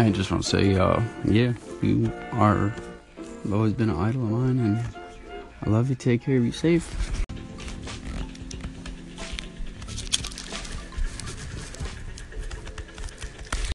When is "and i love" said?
4.58-5.90